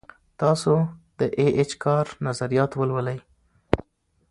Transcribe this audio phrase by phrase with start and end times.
[0.41, 0.73] تاسو
[1.19, 3.19] د ای اېچ کار نظریات ولولئ.